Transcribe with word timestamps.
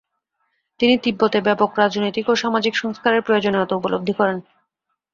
তিনি 0.79 0.95
তিব্বতে 0.97 1.39
ব্যাপক 1.41 1.69
রাজনৈতিক 1.77 2.25
ও 2.29 2.33
সামাজিক 2.35 2.73
সংস্কারের 2.75 3.21
প্রয়োজনীয়তা 3.21 3.73
উপলব্ধি 3.75 4.13
করেন। 4.13 4.37